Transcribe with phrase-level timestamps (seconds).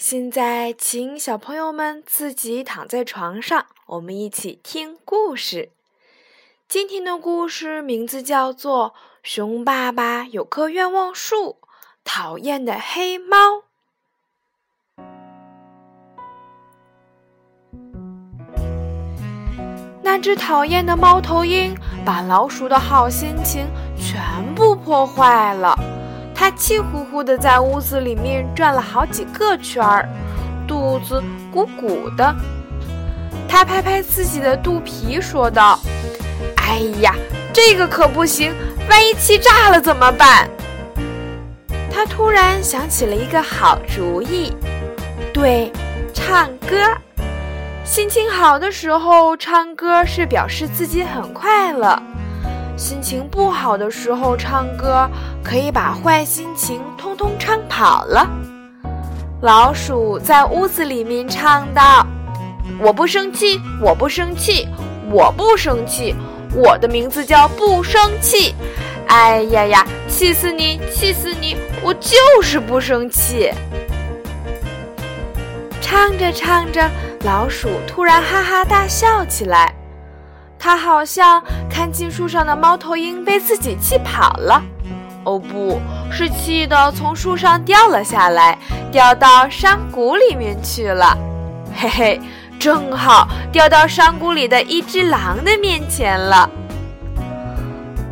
[0.00, 5.72] 现在，请小朋友们自己躺在床上，我们一起听故事。
[6.66, 11.58] 今天的故事名字叫做《熊爸爸有棵愿望树》，
[12.02, 13.64] 讨厌的黑猫。
[20.02, 21.76] 那只讨厌的猫头鹰
[22.06, 25.78] 把老鼠的好心情全部破坏了。
[26.52, 30.08] 气呼呼地在屋子里面转了好几个圈儿，
[30.66, 32.34] 肚子鼓鼓的。
[33.48, 35.78] 他拍拍自己的肚皮，说道
[36.56, 37.14] ：“哎呀，
[37.52, 38.54] 这个可不行，
[38.88, 40.48] 万一气炸了怎么办？”
[41.92, 44.54] 他突然想起了一个好主意，
[45.34, 45.72] 对，
[46.14, 46.76] 唱歌。
[47.84, 52.00] 心情好的时候唱歌是表示自己很快乐。
[52.80, 55.06] 心情不好的时候唱歌，
[55.44, 58.26] 可以把坏心情通通唱跑了。
[59.42, 62.06] 老鼠在屋子里面唱道
[62.80, 64.66] ：“我不生气，我不生气，
[65.10, 66.16] 我不生气，
[66.54, 68.54] 我的名字叫不生气。
[69.08, 71.58] 哎呀呀，气死你，气死你！
[71.82, 73.52] 我就是不生气。”
[75.82, 76.88] 唱着唱着，
[77.24, 79.74] 老鼠突然哈哈大笑起来。
[80.62, 84.62] 他好像看见树上的猫头鹰被自己气跑了，
[85.24, 85.80] 哦，不
[86.12, 88.58] 是气得从树上掉了下来，
[88.92, 91.16] 掉到山谷里面去了。
[91.74, 92.20] 嘿嘿，
[92.58, 96.48] 正好掉到山谷里的一只狼的面前了。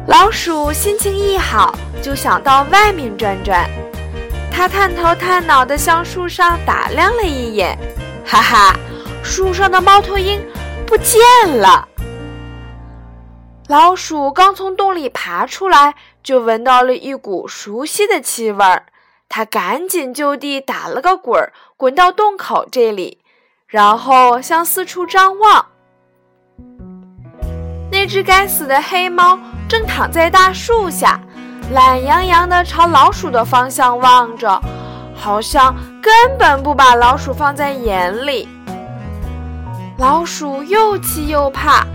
[0.06, 3.68] 老鼠心情一好，就想到外面转转。
[4.50, 7.78] 它探头探脑地向树上打量了一眼，
[8.24, 8.76] 哈哈，
[9.22, 10.40] 树上的猫头鹰
[10.86, 11.20] 不见
[11.58, 11.87] 了。
[13.68, 18.86] 老鼠刚从洞里爬出来，就闻到了一股熟悉的气味儿。
[19.28, 23.18] 它赶紧就地打了个滚儿，滚到洞口这里，
[23.66, 25.66] 然后向四处张望。
[27.92, 31.20] 那只该死的黑猫正躺在大树下，
[31.70, 34.58] 懒洋洋地朝老鼠的方向望着，
[35.14, 38.48] 好像根本不把老鼠放在眼里。
[39.98, 41.86] 老鼠又气又怕。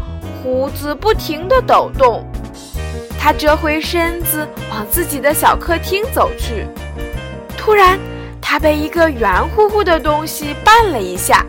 [0.44, 2.22] 胡子不停地抖动，
[3.18, 6.68] 他折回身子往自己的小客厅走去。
[7.58, 7.98] 突然，
[8.42, 11.46] 他被一个圆乎乎的东西绊了一下，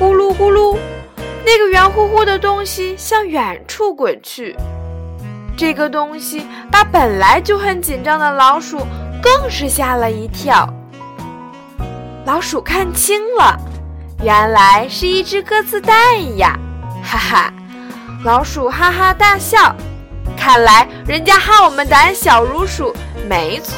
[0.00, 0.78] 咕噜咕噜，
[1.44, 4.56] 那个圆乎乎的东西向远处滚去。
[5.54, 8.78] 这个东西把本来就很紧张的老鼠
[9.20, 10.66] 更是吓了一跳。
[12.24, 13.54] 老鼠看清了，
[14.22, 15.94] 原来是一只鸽子蛋
[16.38, 16.58] 呀！
[17.02, 17.52] 哈哈。
[18.24, 19.72] 老鼠哈哈大笑，
[20.36, 22.92] 看来人家喊我们胆小如鼠
[23.28, 23.76] 没错。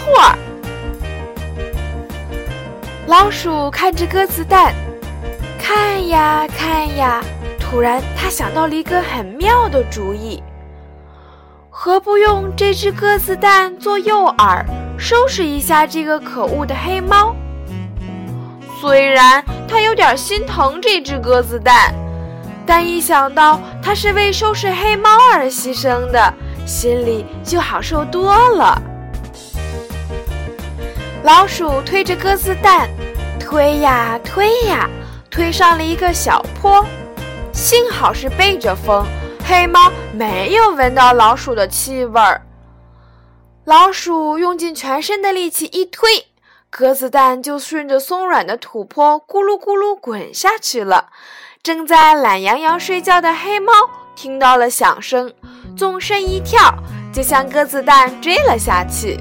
[3.06, 4.72] 老鼠看着鸽子蛋，
[5.58, 7.22] 看呀看呀，
[7.58, 10.42] 突然他想到了一个很妙的主意：
[11.68, 14.64] 何不用这只鸽子蛋做诱饵，
[14.98, 17.36] 收拾一下这个可恶的黑猫？
[18.80, 21.94] 虽然他有点心疼这只鸽子蛋。
[22.70, 26.32] 但一想到它是为收拾黑猫而牺牲的，
[26.64, 28.80] 心里就好受多了。
[31.24, 32.88] 老鼠推着鸽子蛋，
[33.40, 34.88] 推呀推呀，
[35.28, 36.86] 推上了一个小坡。
[37.52, 39.04] 幸好是背着风，
[39.44, 42.40] 黑猫没有闻到老鼠的气味儿。
[43.64, 46.28] 老鼠用尽全身的力气一推，
[46.70, 51.08] 鸽子蛋就顺着松软的土坡咕噜咕噜滚下去了。
[51.62, 53.70] 正在懒洋洋睡觉的黑猫
[54.16, 55.30] 听到了响声，
[55.76, 56.58] 纵身一跳，
[57.12, 59.20] 就向鸽子蛋追了下去。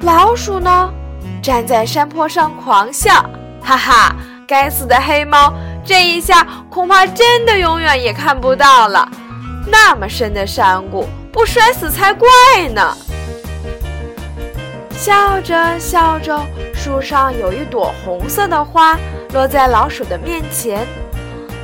[0.00, 0.92] 老鼠呢，
[1.40, 3.24] 站在山坡上狂笑，
[3.62, 4.16] 哈哈！
[4.46, 9.08] 该死的黑猫，这一下恐怕真的永远也看不到了。
[9.68, 12.28] 那么深的山谷，不摔死才怪
[12.74, 12.92] 呢！
[14.96, 16.40] 笑着笑着，
[16.72, 18.96] 树上有一朵红色的花
[19.32, 20.86] 落在老鼠的面前。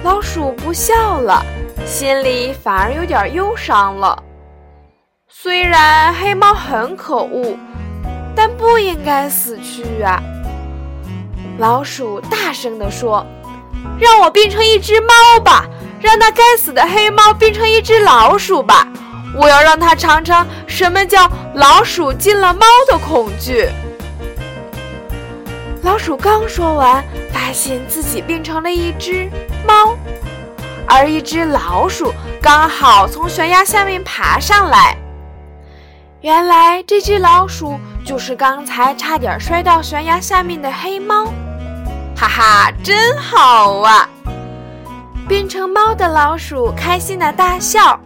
[0.02, 1.42] 老鼠不笑了，
[1.86, 4.20] 心里反而有点忧伤了。
[5.28, 7.56] 虽然黑猫很可恶，
[8.34, 10.20] 但不应该死去啊！
[11.58, 13.24] 老鼠大声地说
[13.98, 15.66] ：“让我变成一只猫吧，
[16.00, 18.88] 让那该死的黑猫变成一只老鼠吧！
[19.36, 23.68] 我要让它尝尝什么叫老鼠进了猫的恐惧。”
[25.82, 29.30] 老鼠刚说完，发现自己变成了一只
[29.66, 29.96] 猫，
[30.86, 34.96] 而一只老鼠刚好从悬崖下面爬上来。
[36.20, 41.32] 原来这只老鼠就是刚才差点摔到悬崖下面的黑猫，
[42.14, 44.06] 哈哈，真好啊！
[45.26, 47.98] 变成猫的老鼠开心的大笑，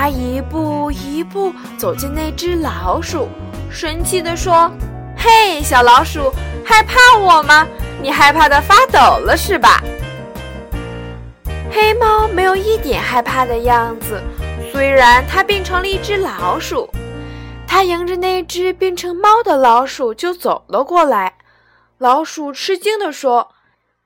[0.00, 3.28] 它一步一步走进那只老鼠，
[3.68, 4.70] 神气地说
[5.18, 6.32] ：“嘿，小老鼠，
[6.64, 7.66] 害怕我吗？
[8.00, 9.82] 你害怕的发抖了是吧？”
[11.72, 14.22] 黑猫没有一点害怕的样子，
[14.70, 16.88] 虽然它变成了一只老鼠。
[17.66, 21.34] 它迎着那只变成猫的老鼠就走了过来。
[21.98, 23.48] 老鼠吃惊地说：“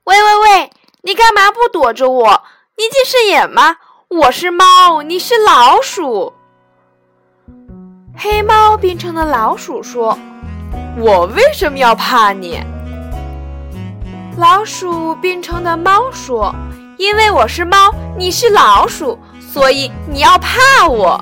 [0.05, 0.71] 喂喂喂，
[1.03, 2.43] 你干嘛不躲着我？
[2.77, 3.77] 你近视眼吗？
[4.15, 6.31] 我是猫，你是老鼠。”
[8.15, 10.15] 黑猫变成的老鼠说
[10.99, 12.61] ：“我为什么要怕你？”
[14.37, 16.53] 老鼠变成的猫说
[16.97, 21.19] ：“因为我是猫，你是老鼠，所以你要怕我。”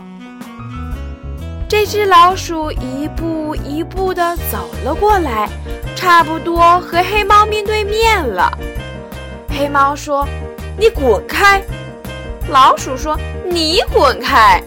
[1.69, 5.47] 这只老鼠一步一步地走了过来，
[5.95, 8.51] 差不多和黑猫面对面了。
[9.47, 10.27] 黑猫说
[10.77, 11.63] ：“你滚开！”
[12.51, 13.17] 老鼠说
[13.49, 14.61] ：“你滚开！”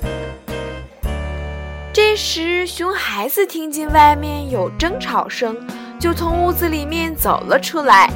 [1.93, 5.55] 这时，熊孩子听见外面有争吵声，
[6.01, 8.11] 就从屋子里面走了出来。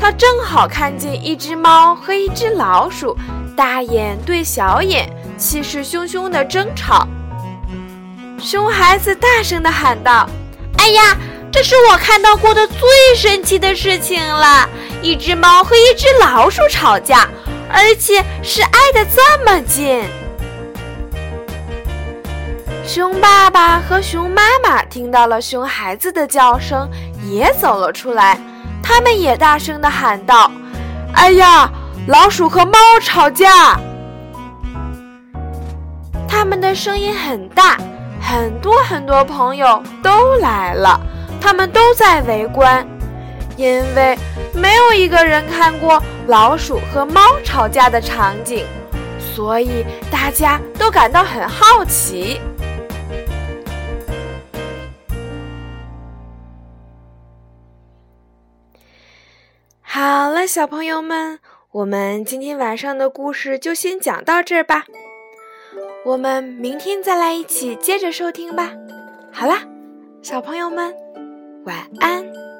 [0.00, 3.16] 他正好看见一只猫和一只老鼠
[3.56, 7.04] 大眼对小眼，气势汹汹地争吵。
[8.38, 10.28] 熊孩子大声地喊道
[10.78, 11.16] ：“哎呀，
[11.50, 12.78] 这是我看到过的最
[13.16, 14.68] 神奇的事情了！
[15.02, 17.28] 一只猫和一只老鼠吵架，
[17.72, 20.04] 而且是挨得这么近。”
[22.84, 26.90] 熊爸爸和熊妈妈听到了熊孩子的叫声，
[27.24, 28.38] 也走了出来。
[28.82, 30.50] 他们也大声地喊道
[31.14, 31.70] ：“哎呀，
[32.08, 33.78] 老鼠和猫吵架！”
[36.28, 37.78] 他们的声音很大。
[38.24, 41.00] 很多很多朋友都来了，
[41.40, 42.86] 他们都在围观，
[43.56, 44.16] 因为
[44.54, 48.64] 没有一个人看过老鼠和猫吵架的场景，
[49.18, 52.40] 所以大家都感到很好奇。
[59.80, 61.40] 好了，小朋友们，
[61.72, 64.84] 我们今天晚上的故事就先讲到这儿吧。
[66.04, 68.70] 我们明天再来一起接着收听吧。
[69.32, 69.58] 好啦，
[70.22, 70.94] 小朋友们，
[71.64, 72.51] 晚安。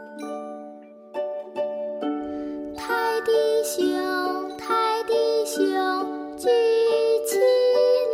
[3.22, 3.32] 泰迪
[3.62, 5.14] 熊，泰迪
[5.46, 6.48] 熊，举
[7.24, 7.38] 起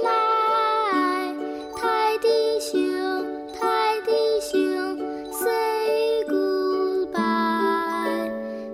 [0.04, 1.34] 来。
[1.74, 2.76] 泰迪熊，
[3.58, 4.12] 泰迪
[4.42, 4.98] 熊
[5.32, 7.16] ，Say goodbye。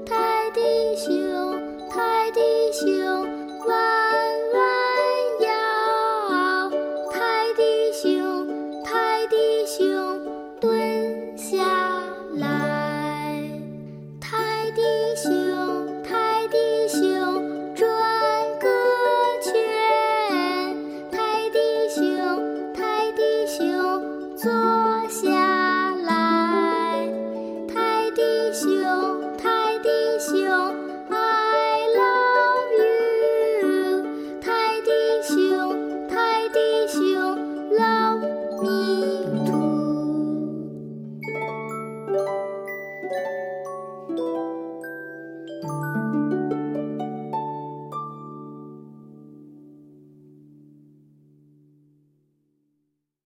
[0.04, 2.40] 泰迪熊，泰迪
[2.72, 3.43] 熊。